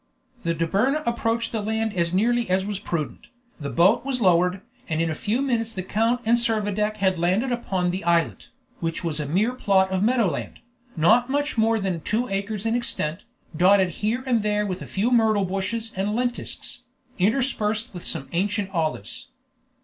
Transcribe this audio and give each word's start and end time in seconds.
The 0.41 0.55
Dobryna 0.55 1.03
approached 1.05 1.51
the 1.51 1.61
land 1.61 1.93
as 1.93 2.11
nearly 2.11 2.49
as 2.49 2.65
was 2.65 2.79
prudent, 2.79 3.27
the 3.59 3.69
boat 3.69 4.03
was 4.03 4.19
lowered, 4.19 4.61
and 4.89 4.99
in 4.99 5.11
a 5.11 5.13
few 5.13 5.43
minutes 5.43 5.73
the 5.73 5.83
count 5.83 6.21
and 6.25 6.39
Servadac 6.39 6.97
had 6.97 7.19
landed 7.19 7.51
upon 7.51 7.91
the 7.91 8.03
islet, 8.03 8.47
which 8.79 9.03
was 9.03 9.19
a 9.19 9.27
mere 9.27 9.53
plot 9.53 9.91
of 9.91 10.01
meadow 10.01 10.25
land, 10.27 10.61
not 10.97 11.29
much 11.29 11.55
more 11.55 11.79
than 11.79 12.01
two 12.01 12.27
acres 12.29 12.65
in 12.65 12.73
extent, 12.73 13.25
dotted 13.55 13.91
here 14.01 14.23
and 14.25 14.41
there 14.41 14.65
with 14.65 14.81
a 14.81 14.87
few 14.87 15.11
myrtle 15.11 15.45
bushes 15.45 15.91
and 15.95 16.15
lentisks, 16.15 16.85
interspersed 17.19 17.93
with 17.93 18.03
some 18.03 18.27
ancient 18.31 18.71
olives. 18.71 19.27